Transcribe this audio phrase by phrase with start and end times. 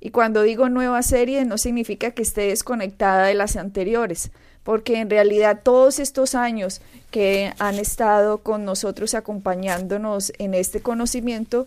[0.00, 4.30] y cuando digo nueva serie no significa que esté desconectada de las anteriores,
[4.62, 6.80] porque en realidad todos estos años
[7.10, 11.66] que han estado con nosotros acompañándonos en este conocimiento,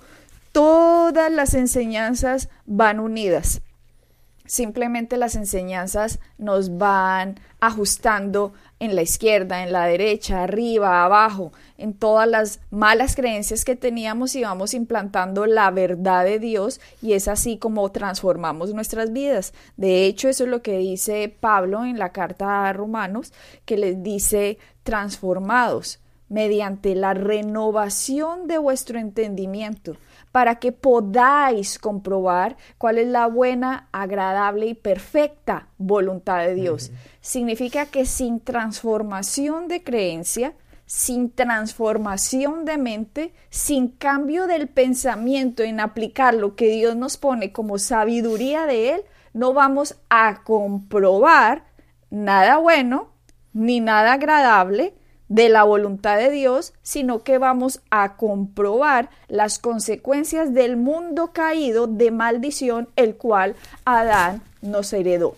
[0.52, 3.62] todas las enseñanzas van unidas.
[4.46, 11.94] Simplemente las enseñanzas nos van ajustando en la izquierda, en la derecha, arriba, abajo, en
[11.94, 17.28] todas las malas creencias que teníamos y vamos implantando la verdad de Dios y es
[17.28, 19.54] así como transformamos nuestras vidas.
[19.78, 23.34] De hecho, eso es lo que dice Pablo en la carta a Romanos,
[23.66, 29.98] que les dice transformados mediante la renovación de vuestro entendimiento
[30.32, 36.92] para que podáis comprobar cuál es la buena, agradable y perfecta voluntad de Dios.
[37.20, 40.54] Significa que sin transformación de creencia,
[40.92, 47.54] sin transformación de mente, sin cambio del pensamiento en aplicar lo que Dios nos pone
[47.54, 51.64] como sabiduría de Él, no vamos a comprobar
[52.10, 53.08] nada bueno
[53.54, 54.94] ni nada agradable
[55.30, 61.88] de la voluntad de Dios, sino que vamos a comprobar las consecuencias del mundo caído
[61.88, 65.38] de maldición, el cual Adán nos heredó.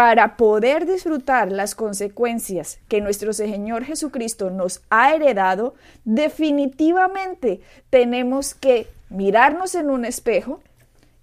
[0.00, 5.74] Para poder disfrutar las consecuencias que nuestro Señor Jesucristo nos ha heredado,
[6.06, 10.62] definitivamente tenemos que mirarnos en un espejo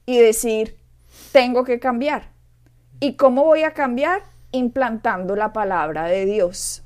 [0.06, 0.78] y decir,
[1.32, 2.30] tengo que cambiar.
[3.00, 4.22] ¿Y cómo voy a cambiar?
[4.52, 6.84] Implantando la palabra de Dios.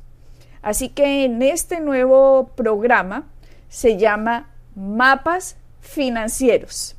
[0.61, 3.27] Así que en este nuevo programa
[3.67, 6.95] se llama mapas financieros.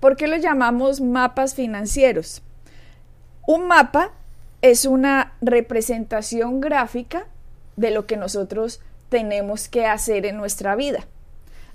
[0.00, 2.42] ¿Por qué lo llamamos mapas financieros?
[3.46, 4.12] Un mapa
[4.60, 7.26] es una representación gráfica
[7.76, 11.06] de lo que nosotros tenemos que hacer en nuestra vida.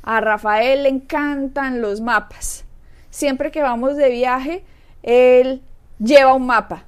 [0.02, 2.64] A Rafael le encantan los mapas.
[3.10, 4.64] Siempre que vamos de viaje,
[5.04, 5.62] él
[6.00, 6.86] lleva un mapa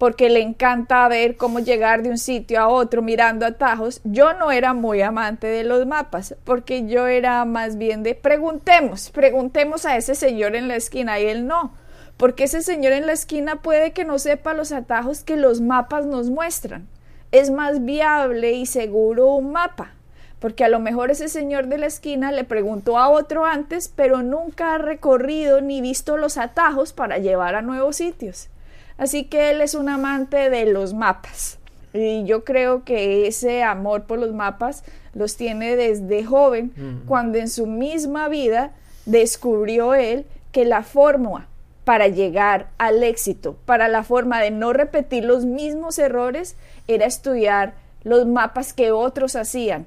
[0.00, 4.00] porque le encanta ver cómo llegar de un sitio a otro mirando atajos.
[4.02, 9.10] Yo no era muy amante de los mapas, porque yo era más bien de preguntemos,
[9.10, 11.74] preguntemos a ese señor en la esquina y él no,
[12.20, 16.04] porque ese señor en la esquina puede que no sepa los atajos que los mapas
[16.04, 16.86] nos muestran.
[17.32, 19.94] Es más viable y seguro un mapa,
[20.38, 24.22] porque a lo mejor ese señor de la esquina le preguntó a otro antes, pero
[24.22, 28.50] nunca ha recorrido ni visto los atajos para llevar a nuevos sitios.
[28.98, 31.58] Así que él es un amante de los mapas.
[31.94, 37.48] Y yo creo que ese amor por los mapas los tiene desde joven, cuando en
[37.48, 38.72] su misma vida
[39.06, 41.46] descubrió él que la fórmula
[41.84, 46.56] para llegar al éxito, para la forma de no repetir los mismos errores,
[46.88, 49.86] era estudiar los mapas que otros hacían,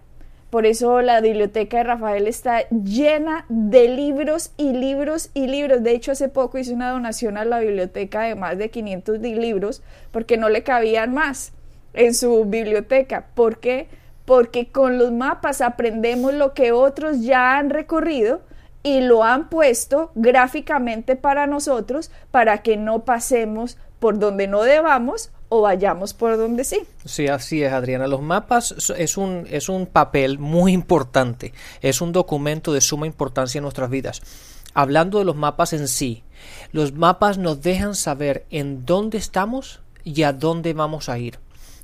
[0.53, 5.81] por eso la biblioteca de Rafael está llena de libros y libros y libros.
[5.81, 9.81] De hecho, hace poco hice una donación a la biblioteca de más de 500 libros
[10.11, 11.53] porque no le cabían más
[11.95, 13.25] en su biblioteca.
[13.33, 13.87] ¿Por qué?
[14.25, 18.41] Porque con los mapas aprendemos lo que otros ya han recorrido
[18.83, 25.31] y lo han puesto gráficamente para nosotros para que no pasemos por donde no debamos
[25.47, 26.81] o vayamos por donde sí.
[27.05, 28.07] Sí, así es, Adriana.
[28.07, 33.59] Los mapas es un, es un papel muy importante, es un documento de suma importancia
[33.59, 34.21] en nuestras vidas.
[34.73, 36.23] Hablando de los mapas en sí,
[36.71, 41.39] los mapas nos dejan saber en dónde estamos y a dónde vamos a ir.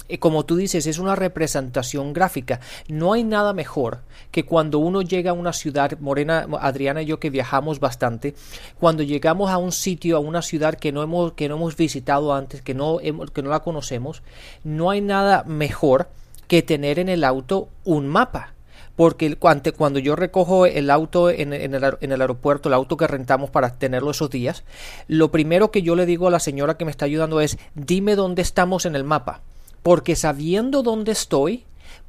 [0.09, 2.59] Eh, como tú dices, es una representación gráfica.
[2.87, 3.99] No hay nada mejor
[4.31, 8.33] que cuando uno llega a una ciudad, Morena, Adriana y yo que viajamos bastante,
[8.79, 12.33] cuando llegamos a un sitio, a una ciudad que no hemos, que no hemos visitado
[12.33, 14.23] antes, que no, que no la conocemos,
[14.63, 16.09] no hay nada mejor
[16.47, 18.53] que tener en el auto un mapa
[18.95, 23.49] porque cuando yo recojo el auto en, el, en, el, aeropuerto, el auto que rentamos
[23.49, 24.65] para tenerlo esos días,
[25.07, 28.17] lo primero que yo le digo a la señora que me está ayudando es dime
[28.17, 29.39] dónde estamos en el mapa
[29.83, 31.65] porque sabiendo dónde estoy,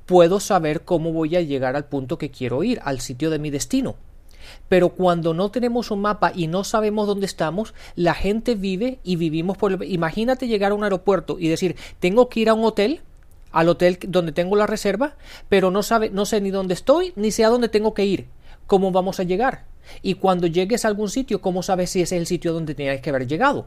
[0.06, 3.50] puedo saber cómo voy a llegar al punto que quiero ir, al sitio de mi
[3.50, 3.96] destino.
[4.68, 9.16] Pero cuando no tenemos un mapa y no sabemos dónde estamos, la gente vive y
[9.16, 9.82] vivimos por el...
[9.84, 13.00] Imagínate llegar a un aeropuerto y decir, tengo que ir a un hotel,
[13.52, 15.16] al hotel donde tengo la reserva,
[15.48, 18.26] pero no sabe, no sé ni dónde estoy, ni sé a dónde tengo que ir.
[18.70, 19.64] Cómo vamos a llegar.
[20.00, 23.00] Y cuando llegues a algún sitio, ¿cómo sabes si ese es el sitio donde tenías
[23.00, 23.66] que haber llegado?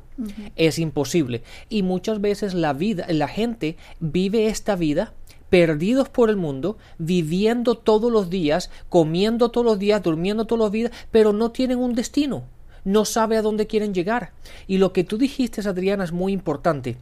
[0.55, 1.43] Es imposible.
[1.67, 5.13] Y muchas veces la vida, la gente vive esta vida
[5.49, 10.71] perdidos por el mundo, viviendo todos los días, comiendo todos los días, durmiendo todos los
[10.71, 12.45] días, pero no tienen un destino,
[12.85, 14.31] no sabe a dónde quieren llegar.
[14.67, 16.95] Y lo que tú dijiste, Adriana, es muy importante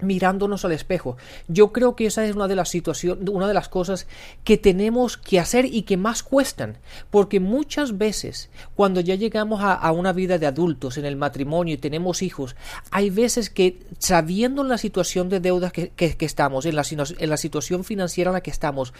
[0.00, 1.16] mirándonos al espejo.
[1.48, 4.06] Yo creo que esa es una de las situaciones, una de las cosas
[4.44, 6.78] que tenemos que hacer y que más cuestan,
[7.10, 11.78] porque muchas veces cuando ya llegamos a, una vida de adultos en el matrimonio y
[11.78, 12.56] tenemos hijos,
[12.90, 16.84] hay veces que sabiendo la situación de deudas que, que estamos, en la,
[17.18, 18.92] en la situación financiera en la que estamos,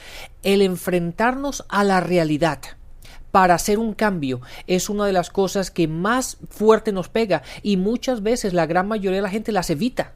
[0.43, 2.61] el enfrentarnos a la realidad,
[3.35, 7.77] para hacer un cambio es una de las cosas que más fuerte nos pega y
[7.77, 10.13] muchas veces la gran mayoría de la gente las evita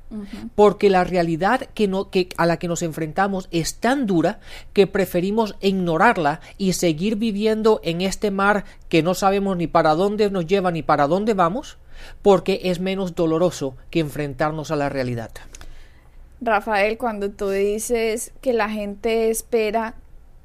[0.55, 4.39] porque la realidad que no, que, a la que nos enfrentamos es tan dura
[4.73, 10.31] que preferimos ignorarla y seguir viviendo en este mar que no sabemos ni para dónde
[10.31, 11.77] nos lleva ni para dónde vamos
[12.23, 15.33] porque es menos doloroso que enfrentarnos a la realidad.
[16.41, 19.97] Rafael, cuando tú dices que la gente espera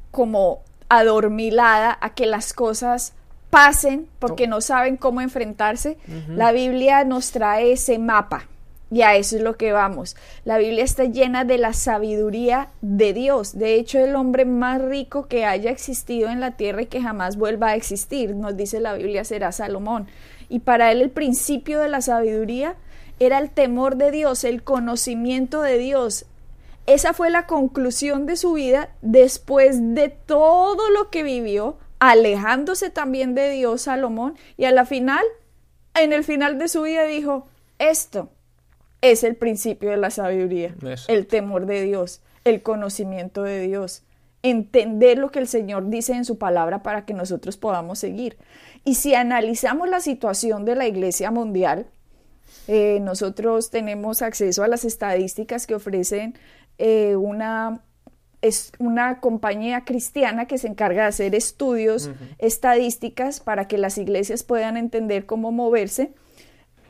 [0.10, 0.64] como
[0.98, 3.14] adormilada a que las cosas
[3.50, 5.98] pasen porque no saben cómo enfrentarse,
[6.28, 8.48] la Biblia nos trae ese mapa.
[8.94, 10.16] Y a eso es lo que vamos.
[10.46, 13.58] La Biblia está llena de la sabiduría de Dios.
[13.58, 17.36] De hecho, el hombre más rico que haya existido en la tierra y que jamás
[17.36, 20.08] vuelva a existir, nos dice la Biblia, será Salomón.
[20.48, 22.76] Y para él el principio de la sabiduría
[23.20, 26.26] era el temor de Dios, el conocimiento de Dios,
[26.86, 33.36] esa fue la conclusión de su vida después de todo lo que vivió, alejándose también
[33.36, 35.24] de Dios Salomón, y a la final,
[35.94, 37.48] en el final de su vida dijo,
[37.80, 38.30] esto
[39.02, 40.76] es el principio de la sabiduría,
[41.08, 44.04] el temor de Dios, el conocimiento de Dios,
[44.42, 48.38] entender lo que el Señor dice en su palabra para que nosotros podamos seguir.
[48.84, 51.88] Y si analizamos la situación de la Iglesia Mundial,
[52.68, 56.36] eh, nosotros tenemos acceso a las estadísticas que ofrecen
[56.78, 57.84] eh, una,
[58.42, 64.44] es una compañía cristiana que se encarga de hacer estudios, estadísticas para que las iglesias
[64.44, 66.14] puedan entender cómo moverse.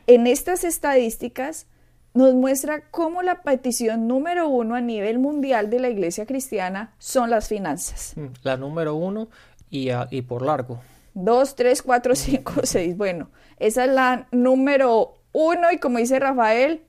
[0.06, 1.66] En estas estadísticas
[2.14, 7.30] nos muestra cómo la petición número uno a nivel mundial de la iglesia cristiana son
[7.30, 8.12] las finanzas.
[8.16, 9.28] Mm, la número uno
[9.70, 10.80] y, y por largo.
[11.14, 12.96] Dos, tres, cuatro, cinco, seis.
[12.96, 16.82] Bueno, esa es la número uno y como dice Rafael,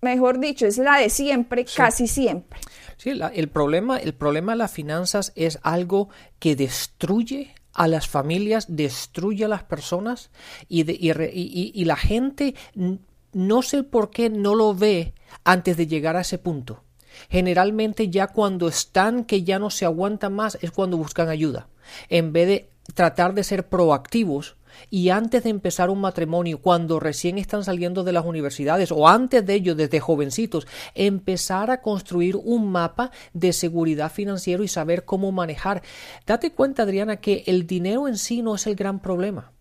[0.00, 2.58] mejor dicho, es la de siempre, casi siempre.
[2.96, 6.08] Sí, el, problema, el problema de las finanzas es algo
[6.40, 10.30] que destruye a las familias, destruye a las personas
[10.68, 12.56] y, y, la gente
[13.32, 15.14] no sé por qué no lo ve
[15.44, 16.82] antes de llegar a ese punto.
[17.30, 21.68] Generalmente ya cuando están que ya no se aguantan más es cuando buscan ayuda.
[22.08, 24.56] En vez de tratar de ser proactivos
[24.90, 29.44] y antes de empezar un matrimonio, cuando recién están saliendo de las universidades o antes
[29.44, 35.32] de ello, desde jovencitos, empezar a construir un mapa de seguridad financiera y saber cómo
[35.32, 35.82] manejar.
[36.26, 39.52] Date cuenta, Adriana, que el dinero en sí no es el gran problema.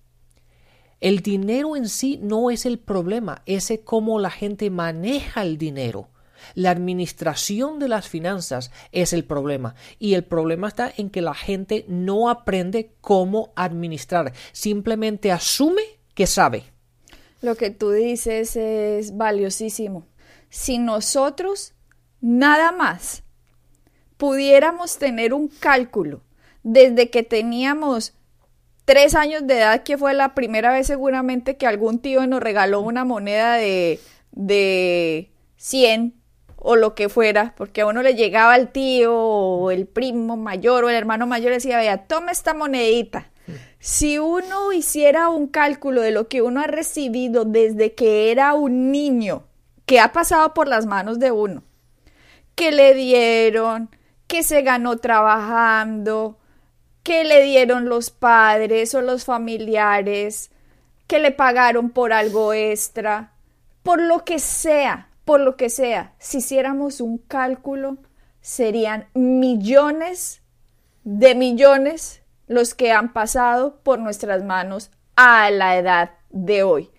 [1.00, 6.10] El dinero en sí no es el problema, es cómo la gente maneja el dinero.
[6.56, 11.34] La administración de las finanzas es el problema y el problema está en que la
[11.34, 16.64] gente no aprende cómo administrar, simplemente asume que sabe.
[17.42, 20.08] Lo que tú dices es valiosísimo.
[20.50, 21.74] Si nosotros
[22.22, 23.24] nada más
[24.18, 26.24] pudiéramos tener un cálculo
[26.64, 28.14] desde que teníamos
[28.86, 32.82] tres años de edad, que fue la primera vez seguramente que algún tío nos regaló
[32.82, 34.00] una moneda de,
[34.32, 36.17] de 100
[36.58, 40.84] o lo que fuera, porque a uno le llegaba el tío o el primo mayor
[40.84, 43.30] o el hermano mayor y decía, vea, toma esta monedita.
[43.80, 48.92] Si uno hiciera un cálculo de lo que uno ha recibido desde que era un
[48.92, 49.46] niño,
[49.86, 51.64] que ha pasado por las manos de uno,
[52.56, 53.90] que le dieron,
[54.26, 56.38] que se ganó trabajando,
[57.04, 60.52] que le dieron los padres o los familiares,
[61.08, 63.32] que le pagaron por algo extra,
[63.84, 67.98] por lo que sea, por lo que sea, si hiciéramos un cálculo,
[68.40, 70.42] serían millones
[71.04, 76.90] de millones los que han pasado por nuestras manos a la edad de hoy.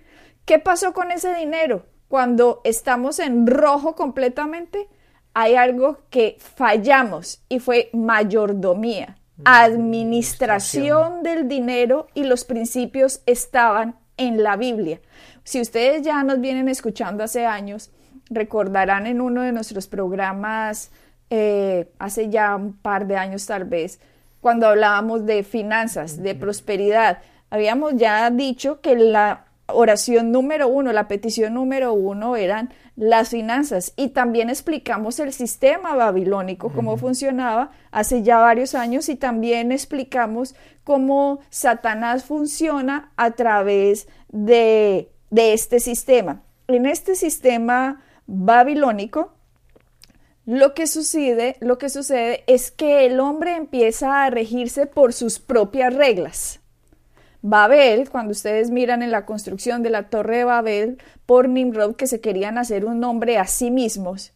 [0.44, 1.86] ¿Qué pasó con ese dinero?
[2.06, 4.90] Cuando estamos en rojo completamente,
[5.32, 13.98] hay algo que fallamos y fue mayordomía, mm, administración del dinero y los principios estaban
[14.18, 15.00] en la Biblia.
[15.44, 17.90] Si ustedes ya nos vienen escuchando hace años,
[18.30, 20.90] recordarán en uno de nuestros programas,
[21.30, 24.00] eh, hace ya un par de años tal vez,
[24.40, 27.18] cuando hablábamos de finanzas, de prosperidad.
[27.50, 33.92] Habíamos ya dicho que la oración número uno, la petición número uno eran las finanzas
[33.96, 40.54] y también explicamos el sistema babilónico, cómo funcionaba hace ya varios años y también explicamos
[40.84, 46.42] cómo Satanás funciona a través de, de este sistema.
[46.66, 49.32] En este sistema babilónico,
[50.44, 55.40] lo que sucede, lo que sucede es que el hombre empieza a regirse por sus
[55.40, 56.60] propias reglas.
[57.42, 62.06] Babel, cuando ustedes miran en la construcción de la torre de Babel por Nimrod, que
[62.06, 64.32] se querían hacer un nombre a sí mismos,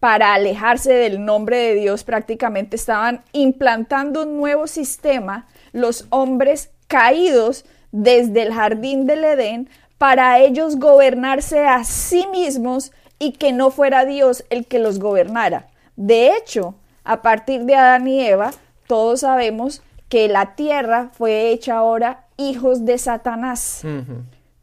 [0.00, 7.64] para alejarse del nombre de Dios, prácticamente estaban implantando un nuevo sistema, los hombres caídos
[7.90, 12.92] desde el jardín del Edén, para ellos gobernarse a sí mismos
[13.24, 15.68] y que no fuera Dios el que los gobernara.
[15.96, 18.50] De hecho, a partir de Adán y Eva,
[18.86, 23.82] todos sabemos que la tierra fue hecha ahora hijos de Satanás,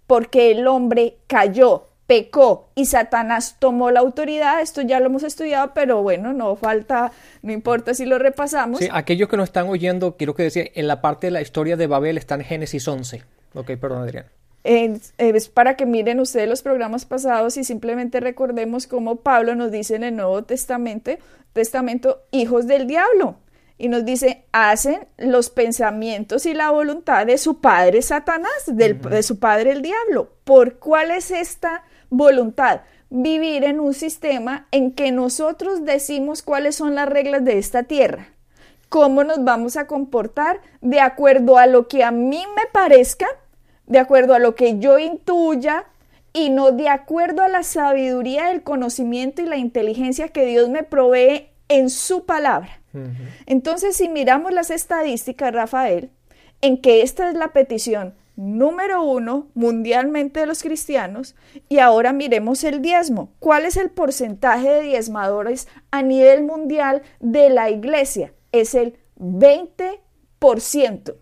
[0.05, 4.61] porque el hombre cayó, pecó y Satanás tomó la autoridad.
[4.61, 8.77] Esto ya lo hemos estudiado, pero bueno, no falta, no importa si lo repasamos.
[8.77, 11.77] Sí, aquellos que nos están oyendo, quiero que decir, en la parte de la historia
[11.77, 13.23] de Babel está en Génesis 11.
[13.55, 14.25] Ok, perdón, Adrián
[14.63, 19.95] es para que miren ustedes los programas pasados y simplemente recordemos cómo Pablo nos dice
[19.95, 21.11] en el Nuevo Testamento,
[21.53, 23.37] Testamento, hijos del diablo.
[23.77, 29.39] Y nos dice, hacen los pensamientos y la voluntad de su padre Satanás, de su
[29.39, 30.31] padre el diablo.
[30.43, 32.81] ¿Por cuál es esta voluntad?
[33.09, 38.29] Vivir en un sistema en que nosotros decimos cuáles son las reglas de esta tierra.
[38.87, 43.25] Cómo nos vamos a comportar de acuerdo a lo que a mí me parezca
[43.87, 45.85] de acuerdo a lo que yo intuya
[46.33, 50.83] y no de acuerdo a la sabiduría, el conocimiento y la inteligencia que Dios me
[50.83, 52.81] provee en su palabra.
[53.45, 56.09] Entonces, si miramos las estadísticas, Rafael,
[56.61, 61.35] en que esta es la petición número uno mundialmente de los cristianos,
[61.69, 63.33] y ahora miremos el diezmo.
[63.39, 68.33] ¿Cuál es el porcentaje de diezmadores a nivel mundial de la iglesia?
[68.51, 71.15] Es el 20%.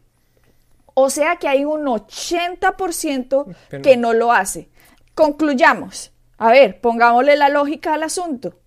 [1.01, 4.69] O sea que hay un 80% que no lo hace.
[5.15, 6.11] Concluyamos.
[6.37, 8.59] A ver, pongámosle la lógica al asunto.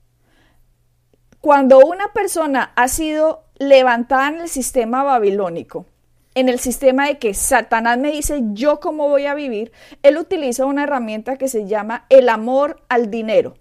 [1.40, 5.84] Cuando una persona ha sido levantada en el sistema babilónico,
[6.34, 9.70] en el sistema de que Satanás me dice yo cómo voy a vivir,
[10.02, 13.56] él utiliza una herramienta que se llama el amor al dinero.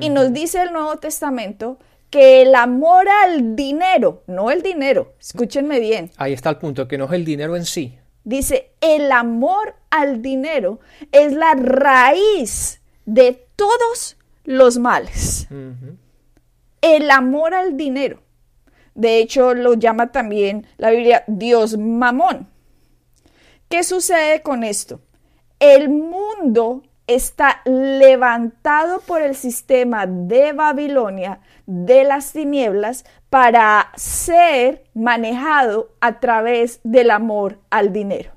[0.00, 1.78] Y nos dice el Nuevo Testamento
[2.10, 6.10] que el amor al dinero, no el dinero, escúchenme bien.
[6.18, 10.22] Ahí está el punto, que no es el dinero en sí, Dice, el amor al
[10.22, 15.48] dinero es la raíz de todos los males.
[16.80, 18.22] El amor al dinero.
[18.94, 22.48] De hecho, lo llama también la Biblia Dios mamón.
[23.68, 25.00] ¿Qué sucede con esto?
[25.58, 35.94] El mundo está levantado por el sistema de Babilonia, de las tinieblas, para ser manejado
[36.02, 38.32] a través del amor al dinero.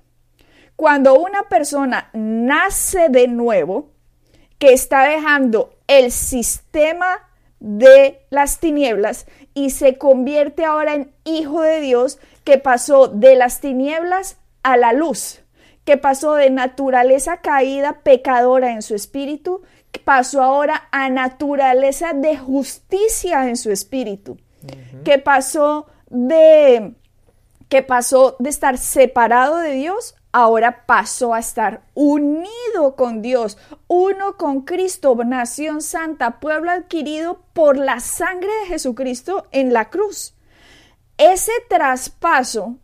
[0.77, 3.89] Cuando una persona nace de nuevo,
[4.57, 7.27] que está dejando el sistema
[7.59, 13.59] de las tinieblas y se convierte ahora en hijo de Dios, que pasó de las
[13.59, 15.41] tinieblas a la luz,
[15.83, 19.61] que pasó de naturaleza caída, pecadora en su espíritu,
[20.05, 24.37] pasó ahora a naturaleza de justicia en su espíritu
[25.03, 26.95] que pasó de
[27.69, 33.57] que pasó de estar separado de Dios, ahora pasó a estar unido con Dios,
[33.87, 40.35] uno con Cristo, nación santa, pueblo adquirido por la sangre de Jesucristo en la cruz.
[41.17, 42.75] Ese traspaso,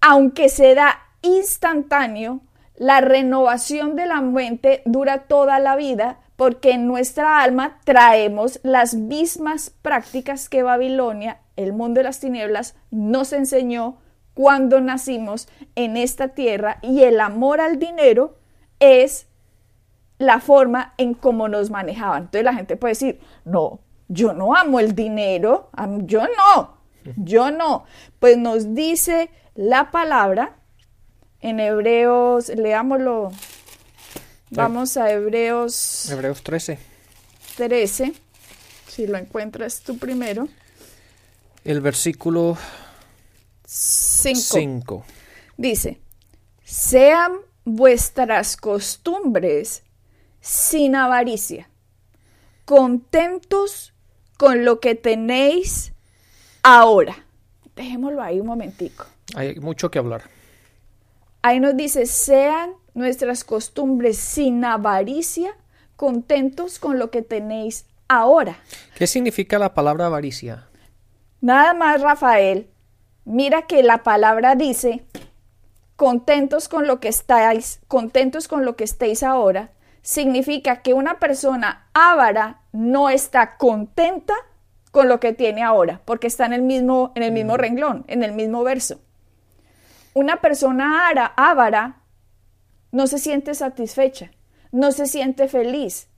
[0.00, 2.40] aunque se da instantáneo,
[2.76, 8.94] la renovación de la mente dura toda la vida porque en nuestra alma traemos las
[8.94, 13.98] mismas prácticas que Babilonia, el mundo de las tinieblas, nos enseñó
[14.34, 18.36] cuando nacimos en esta tierra y el amor al dinero
[18.80, 19.28] es
[20.18, 22.24] la forma en cómo nos manejaban.
[22.24, 25.70] Entonces la gente puede decir, no, yo no amo el dinero,
[26.02, 26.76] yo no,
[27.16, 27.84] yo no.
[28.18, 30.56] Pues nos dice la palabra
[31.40, 33.30] en Hebreos, leámoslo
[34.56, 36.10] Vamos a Hebreos.
[36.10, 36.78] Hebreos 13.
[37.56, 38.14] 13.
[38.88, 40.48] Si lo encuentras tú primero.
[41.62, 42.56] El versículo
[43.66, 45.04] 5.
[45.58, 46.00] Dice:
[46.64, 47.32] Sean
[47.64, 49.82] vuestras costumbres
[50.40, 51.68] sin avaricia,
[52.64, 53.92] contentos
[54.38, 55.92] con lo que tenéis
[56.62, 57.26] ahora.
[57.74, 59.04] Dejémoslo ahí un momentico.
[59.34, 60.22] Hay mucho que hablar.
[61.42, 65.54] Ahí nos dice, sean nuestras costumbres sin avaricia,
[65.96, 68.56] contentos con lo que tenéis ahora.
[68.96, 70.66] ¿Qué significa la palabra avaricia?
[71.42, 72.68] Nada más, Rafael.
[73.26, 75.04] Mira que la palabra dice,
[75.96, 81.88] contentos con lo que estáis, contentos con lo que estéis ahora, significa que una persona
[81.92, 84.34] avara no está contenta
[84.90, 87.58] con lo que tiene ahora, porque está en el mismo, en el mismo mm.
[87.58, 89.00] renglón, en el mismo verso.
[90.14, 91.96] Una persona avara
[92.92, 94.30] no se siente satisfecha,
[94.72, 96.08] no se siente feliz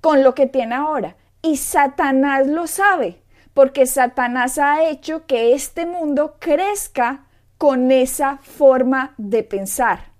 [0.00, 1.16] con lo que tiene ahora.
[1.42, 3.22] Y Satanás lo sabe,
[3.54, 7.26] porque Satanás ha hecho que este mundo crezca
[7.58, 10.12] con esa forma de pensar.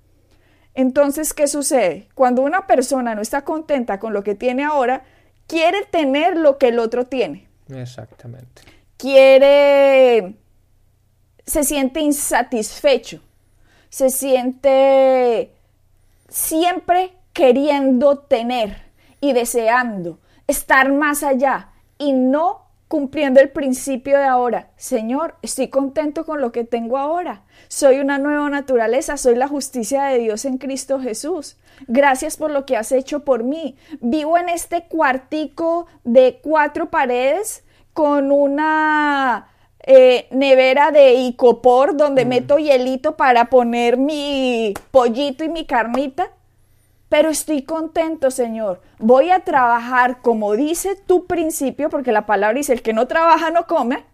[0.75, 2.09] Entonces, ¿qué sucede?
[2.15, 5.05] Cuando una persona no está contenta con lo que tiene ahora,
[5.47, 7.49] quiere tener lo que el otro tiene.
[7.75, 8.63] Exactamente.
[8.97, 10.37] Quiere,
[11.47, 13.21] se siente insatisfecho,
[13.89, 15.56] se siente
[16.37, 18.83] siempre queriendo tener
[19.23, 24.69] y deseando estar más allá y no cumpliendo el principio de ahora.
[24.77, 27.43] Señor, estoy contento con lo que tengo ahora.
[27.69, 31.57] Soy una nueva naturaleza, soy la justicia de Dios en Cristo Jesús.
[31.89, 33.75] Gracias por lo que has hecho por mí.
[34.01, 37.65] Vivo en este cuartico de cuatro paredes
[37.95, 39.49] con una
[39.87, 42.29] eh, nevera de icopor donde mm.
[42.29, 46.31] meto hielito para poner mi pollito y mi carnita
[47.09, 48.81] pero estoy contento, Señor.
[48.99, 53.51] Voy a trabajar como dice tu principio, porque la palabra dice, el que no trabaja
[53.51, 54.05] no come.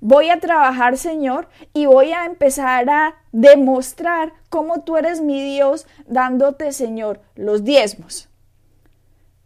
[0.00, 5.86] Voy a trabajar, Señor, y voy a empezar a demostrar cómo tú eres mi Dios,
[6.06, 8.28] dándote, Señor, los diezmos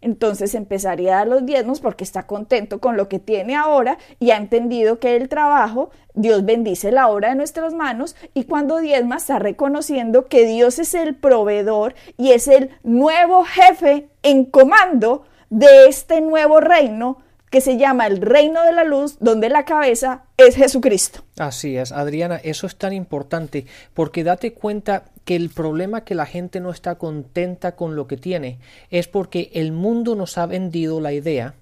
[0.00, 4.30] entonces empezaría a dar los diezmos porque está contento con lo que tiene ahora y
[4.30, 9.16] ha entendido que el trabajo, Dios bendice la obra de nuestras manos y cuando diezma
[9.16, 15.86] está reconociendo que Dios es el proveedor y es el nuevo jefe en comando de
[15.88, 17.18] este nuevo reino
[17.50, 21.24] que se llama el reino de la luz, donde la cabeza es Jesucristo.
[21.38, 26.26] Así es, Adriana, eso es tan importante, porque date cuenta que el problema que la
[26.26, 28.58] gente no está contenta con lo que tiene
[28.90, 31.54] es porque el mundo nos ha vendido la idea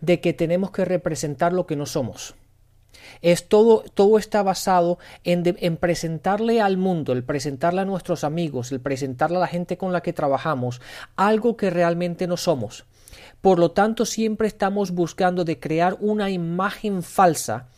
[0.00, 2.34] de que tenemos que representar lo que no somos.
[3.22, 8.72] Es todo, todo está basado en, en, presentarle al mundo, el presentarle a nuestros amigos,
[8.72, 10.80] el presentarle a la gente con la que trabajamos
[11.16, 12.84] algo que realmente no somos.
[13.40, 17.68] Por lo tanto, siempre estamos buscando de crear una imagen falsa,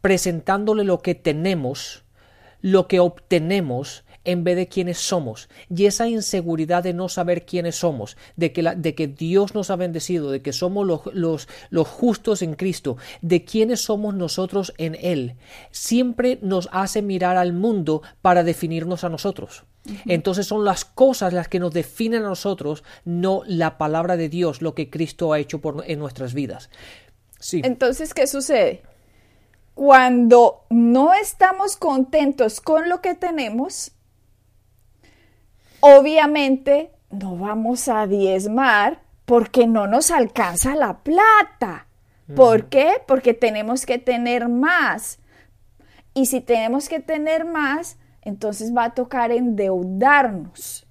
[0.00, 2.04] presentándole lo que tenemos,
[2.60, 5.48] lo que obtenemos, en vez de quiénes somos.
[5.74, 9.76] Y esa inseguridad de no saber quiénes somos, de que, de que Dios nos ha
[9.76, 14.96] bendecido, de que somos los, los, los justos en Cristo, de quiénes somos nosotros en
[15.00, 15.36] Él,
[15.70, 19.64] siempre nos hace mirar al mundo para definirnos a nosotros.
[20.04, 24.60] Entonces son las cosas las que nos definen a nosotros, no la palabra de Dios,
[24.60, 26.70] lo que Cristo ha hecho por, en nuestras vidas.
[27.38, 27.60] Sí.
[27.64, 28.82] Entonces, ¿qué sucede?
[29.74, 33.92] Cuando no estamos contentos con lo que tenemos,
[35.80, 41.86] obviamente no vamos a diezmar porque no nos alcanza la plata.
[42.34, 43.02] ¿Por qué?
[43.06, 45.20] Porque tenemos que tener más.
[46.12, 50.86] Y si tenemos que tener más, entonces va a tocar endeudarnos.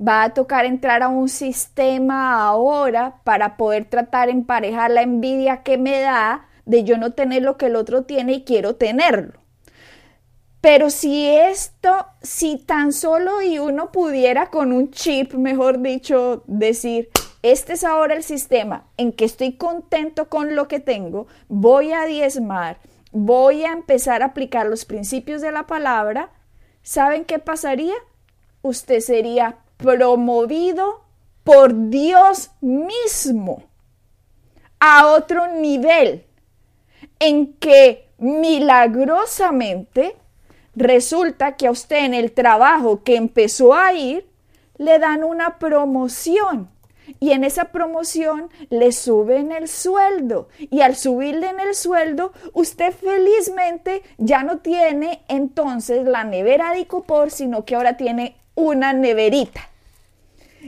[0.00, 5.62] Va a tocar entrar a un sistema ahora para poder tratar de emparejar la envidia
[5.62, 9.40] que me da de yo no tener lo que el otro tiene y quiero tenerlo.
[10.60, 17.10] Pero si esto, si tan solo y uno pudiera con un chip, mejor dicho, decir,
[17.42, 22.04] este es ahora el sistema en que estoy contento con lo que tengo, voy a
[22.06, 22.78] diezmar,
[23.12, 26.30] voy a empezar a aplicar los principios de la palabra,
[26.82, 27.94] ¿saben qué pasaría?
[28.62, 31.04] Usted sería promovido
[31.44, 33.62] por Dios mismo
[34.80, 36.26] a otro nivel
[37.20, 40.16] en que milagrosamente
[40.78, 44.26] resulta que a usted en el trabajo que empezó a ir
[44.78, 46.70] le dan una promoción.
[47.20, 50.48] Y en esa promoción le suben el sueldo.
[50.58, 56.80] Y al subirle en el sueldo usted felizmente ya no tiene entonces la nevera de
[56.80, 59.68] Icopor sino que ahora tiene una neverita.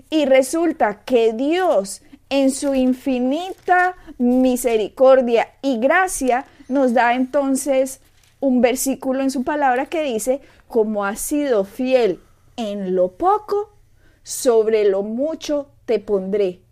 [0.09, 8.01] Y resulta que Dios en su infinita misericordia y gracia nos da entonces
[8.41, 12.21] un versículo en su palabra que dice, como has sido fiel
[12.57, 13.75] en lo poco,
[14.23, 16.63] sobre lo mucho te pondré.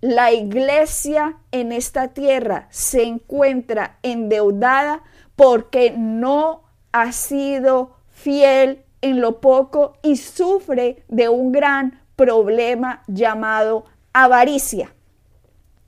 [0.00, 5.02] La iglesia en esta tierra se encuentra endeudada
[5.36, 13.84] porque no ha sido fiel en lo poco y sufre de un gran problema llamado
[14.12, 14.94] avaricia,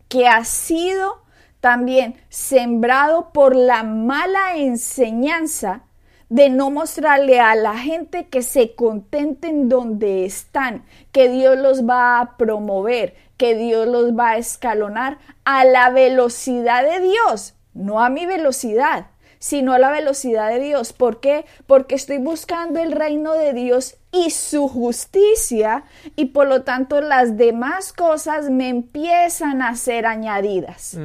[0.09, 1.23] que ha sido
[1.61, 5.83] también sembrado por la mala enseñanza
[6.29, 12.21] de no mostrarle a la gente que se contenten donde están, que Dios los va
[12.21, 18.09] a promover, que Dios los va a escalonar a la velocidad de Dios, no a
[18.09, 19.07] mi velocidad
[19.39, 20.93] sino a la velocidad de Dios.
[20.93, 21.45] ¿Por qué?
[21.67, 27.37] Porque estoy buscando el reino de Dios y su justicia y por lo tanto las
[27.37, 30.97] demás cosas me empiezan a ser añadidas.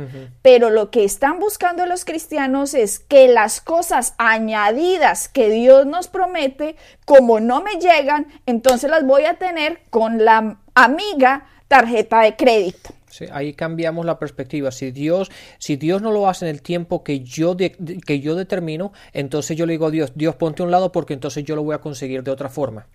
[0.41, 6.07] Pero lo que están buscando los cristianos es que las cosas añadidas que Dios nos
[6.07, 12.35] promete, como no me llegan, entonces las voy a tener con la amiga tarjeta de
[12.35, 12.91] crédito
[13.31, 14.71] ahí cambiamos la perspectiva.
[14.71, 18.93] Si Dios, si Dios no lo hace en el tiempo que yo, que yo determino,
[19.13, 21.63] entonces yo le digo a Dios, Dios ponte a un lado porque entonces yo lo
[21.63, 22.87] voy a conseguir de otra forma.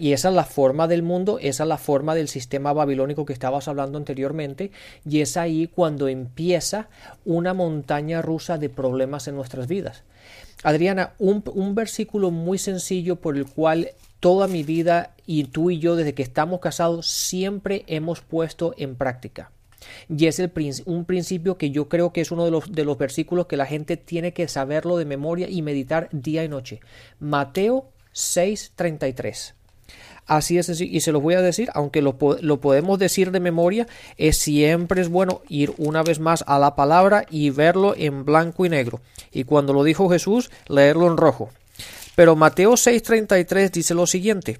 [0.00, 3.32] y esa es la forma del mundo, esa es la forma del sistema babilónico que
[3.32, 4.70] estabas hablando anteriormente,
[5.08, 6.88] y es ahí cuando empieza
[7.24, 10.02] una montaña rusa de problemas en nuestras vidas.
[10.62, 15.78] Adriana, un, un versículo muy sencillo por el cual toda mi vida y tú y
[15.78, 19.50] yo desde que estamos casados siempre hemos puesto en práctica.
[20.08, 20.52] Y es el,
[20.86, 23.66] un principio que yo creo que es uno de los, de los versículos que la
[23.66, 26.80] gente tiene que saberlo de memoria y meditar día y noche.
[27.20, 29.54] Mateo 6:33.
[30.26, 33.86] Así es, y se los voy a decir, aunque lo, lo, podemos decir de memoria,
[34.18, 38.66] es siempre es bueno ir una vez más a la palabra y verlo en blanco
[38.66, 39.00] y negro.
[39.32, 41.48] Y cuando lo dijo Jesús, leerlo en rojo.
[42.18, 44.58] Pero Mateo 6:33 dice lo siguiente.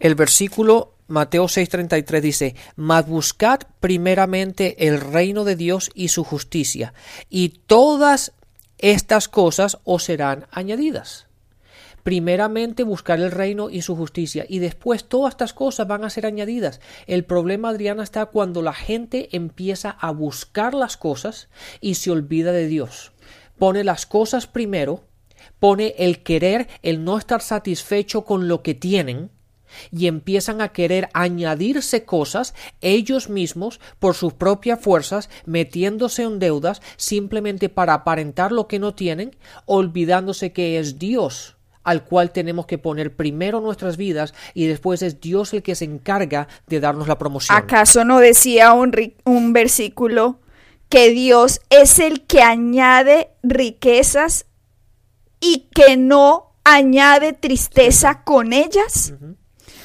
[0.00, 6.92] El versículo Mateo 6:33 dice, Mas buscad primeramente el reino de Dios y su justicia,
[7.30, 8.32] y todas
[8.78, 11.28] estas cosas os serán añadidas.
[12.02, 16.26] Primeramente buscar el reino y su justicia, y después todas estas cosas van a ser
[16.26, 16.80] añadidas.
[17.06, 21.48] El problema, Adriana, está cuando la gente empieza a buscar las cosas
[21.80, 23.12] y se olvida de Dios.
[23.56, 25.07] Pone las cosas primero
[25.58, 29.30] pone el querer, el no estar satisfecho con lo que tienen,
[29.90, 36.80] y empiezan a querer añadirse cosas ellos mismos por sus propias fuerzas, metiéndose en deudas
[36.96, 42.76] simplemente para aparentar lo que no tienen, olvidándose que es Dios al cual tenemos que
[42.76, 47.16] poner primero nuestras vidas y después es Dios el que se encarga de darnos la
[47.16, 47.56] promoción.
[47.56, 48.92] ¿Acaso no decía un,
[49.24, 50.38] un versículo
[50.90, 54.44] que Dios es el que añade riquezas
[55.40, 59.14] y que no añade tristeza con ellas?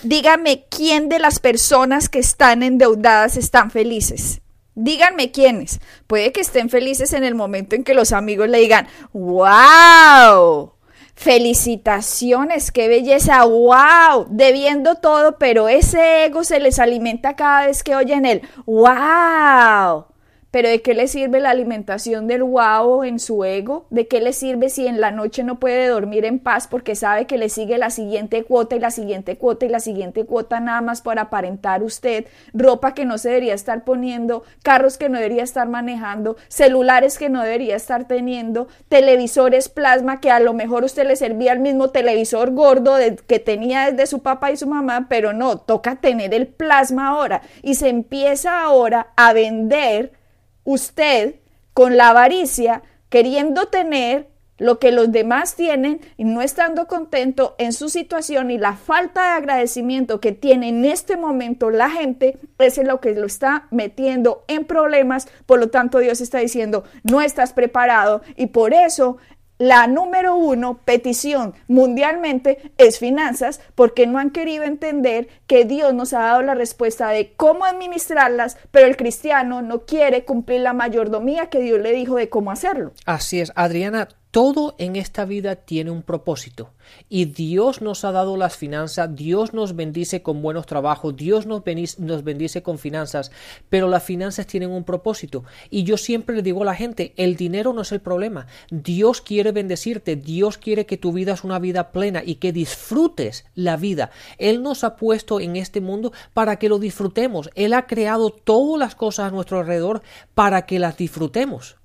[0.04, 4.42] Dígame quién de las personas que están endeudadas están felices.
[4.76, 5.80] Díganme quiénes.
[6.08, 10.74] Puede que estén felices en el momento en que los amigos le digan, wow,
[11.13, 17.96] felicitaciones, qué belleza, wow, debiendo todo, pero ese ego se les alimenta cada vez que
[17.96, 20.06] oyen el wow.
[20.54, 23.88] Pero ¿de qué le sirve la alimentación del guau en su ego?
[23.89, 27.26] ¿De qué le sirve si en la noche no puede dormir en paz porque sabe
[27.26, 30.82] que le sigue la siguiente cuota y la siguiente cuota y la siguiente cuota nada
[30.82, 32.28] más por aparentar usted?
[32.54, 37.30] Ropa que no se debería estar poniendo, carros que no debería estar manejando, celulares que
[37.30, 41.89] no debería estar teniendo, televisores plasma que a lo mejor usted le servía el mismo
[41.89, 46.46] televisor gordo que tenía desde su papá y su mamá, pero no, toca tener el
[46.46, 50.22] plasma ahora y se empieza ahora a vender
[50.63, 51.36] usted
[51.73, 57.73] con la avaricia, queriendo tener lo que los demás tienen y no estando contento en
[57.73, 62.78] su situación y la falta de agradecimiento que tiene en este momento la gente, es
[62.78, 65.28] lo que lo está metiendo en problemas.
[65.45, 69.17] Por lo tanto, Dios está diciendo, no estás preparado y por eso
[69.58, 76.13] la número uno petición mundialmente es finanzas porque no han querido entender que Dios nos
[76.13, 81.50] ha dado la respuesta de cómo administrarlas, pero el cristiano no quiere cumplir la mayordomía
[81.50, 82.94] que Dios le dijo de cómo hacerlo.
[83.06, 86.72] Así es, Adriana, todo en esta vida tiene un propósito
[87.08, 91.63] y Dios nos ha dado las finanzas, Dios nos bendice con buenos trabajos, Dios nos
[91.63, 93.32] bendice, nos bendice con finanzas,
[93.69, 97.36] pero las finanzas tienen un propósito y yo siempre le digo a la gente, el
[97.36, 101.60] dinero no es el problema, Dios quiere bendecirte, Dios quiere que tu vida es una
[101.60, 104.10] vida plena y que disfrutes la vida.
[104.39, 108.80] Él nos ha puesto en este mundo para que lo disfrutemos, Él ha creado todas
[108.80, 110.02] las cosas a nuestro alrededor
[110.34, 111.78] para que las disfrutemos.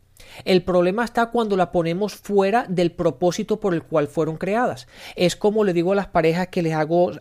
[0.45, 4.87] El problema está cuando la ponemos fuera del propósito por el cual fueron creadas.
[5.17, 7.13] Es como le digo a las parejas que les hago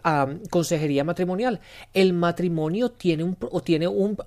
[0.49, 1.59] consejería matrimonial.
[1.93, 4.17] El matrimonio tiene un, tiene un,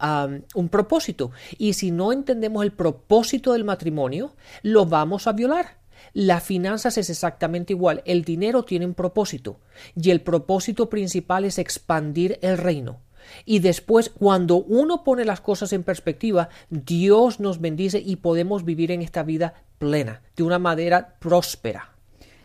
[0.55, 5.79] un propósito y si no entendemos el propósito del matrimonio, lo vamos a violar
[6.13, 8.03] Las finanzas es exactamente igual.
[8.05, 9.61] El dinero tiene un propósito
[9.95, 13.01] y el propósito principal es expandir el reino.
[13.45, 18.91] Y después, cuando uno pone las cosas en perspectiva, Dios nos bendice y podemos vivir
[18.91, 21.91] en esta vida plena, de una manera próspera.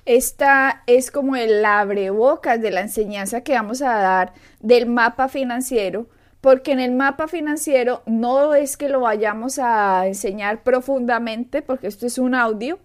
[0.05, 6.07] Esta es como el abrebocas de la enseñanza que vamos a dar del mapa financiero,
[6.41, 12.05] porque en el mapa financiero no es que lo vayamos a enseñar profundamente, porque esto
[12.05, 12.77] es un audio,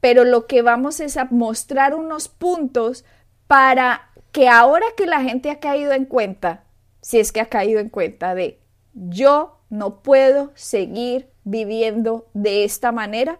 [0.00, 3.04] pero lo que vamos es a mostrar unos puntos
[3.46, 6.64] para que ahora que la gente ha caído en cuenta,
[7.08, 8.60] si es que ha caído en cuenta de
[8.92, 13.38] yo no puedo seguir viviendo de esta manera,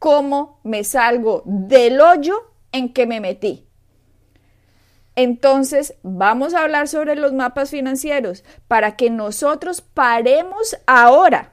[0.00, 3.68] ¿cómo me salgo del hoyo en que me metí?
[5.14, 11.52] Entonces, vamos a hablar sobre los mapas financieros para que nosotros paremos ahora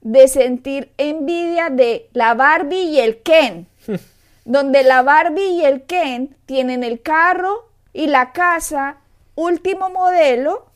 [0.00, 3.68] de sentir envidia de la Barbie y el Ken,
[4.46, 9.00] donde la Barbie y el Ken tienen el carro y la casa
[9.34, 10.67] último modelo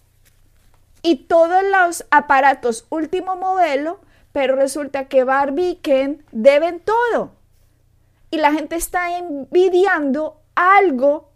[1.02, 4.00] y todos los aparatos último modelo,
[4.32, 7.32] pero resulta que Barbie y Ken deben todo.
[8.30, 11.30] Y la gente está envidiando algo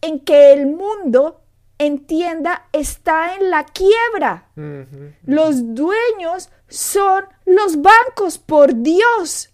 [0.00, 1.40] en que el mundo
[1.78, 4.48] entienda está en la quiebra.
[5.24, 9.50] Los dueños son los bancos, por Dios.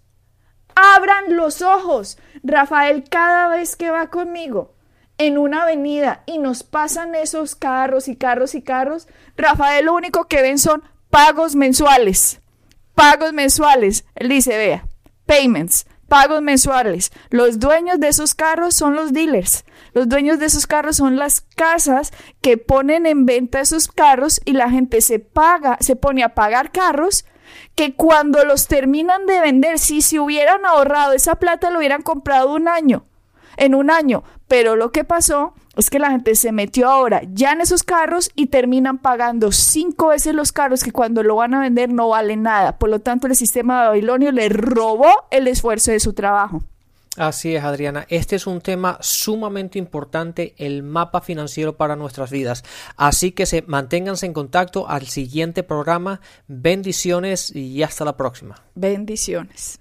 [0.74, 2.18] Abran los ojos.
[2.42, 4.74] Rafael cada vez que va conmigo
[5.18, 10.24] en una avenida y nos pasan esos carros y carros y carros, Rafael lo único
[10.26, 12.40] que ven son pagos mensuales.
[12.94, 14.04] Pagos mensuales.
[14.14, 14.86] Él dice, vea,
[15.26, 17.12] payments, pagos mensuales.
[17.30, 19.64] Los dueños de esos carros son los dealers.
[19.92, 24.52] Los dueños de esos carros son las casas que ponen en venta esos carros y
[24.52, 27.24] la gente se paga, se pone a pagar carros
[27.74, 32.52] que cuando los terminan de vender, si se hubieran ahorrado esa plata, lo hubieran comprado
[32.52, 33.06] un año,
[33.56, 34.24] en un año.
[34.48, 38.30] Pero lo que pasó es que la gente se metió ahora ya en esos carros
[38.34, 42.42] y terminan pagando cinco veces los carros que cuando lo van a vender no valen
[42.42, 42.78] nada.
[42.78, 46.62] Por lo tanto, el sistema babilonio le robó el esfuerzo de su trabajo.
[47.18, 48.06] Así es, Adriana.
[48.08, 52.62] Este es un tema sumamente importante, el mapa financiero para nuestras vidas.
[52.96, 56.20] Así que se manténganse en contacto al siguiente programa.
[56.46, 58.62] Bendiciones y hasta la próxima.
[58.74, 59.80] Bendiciones.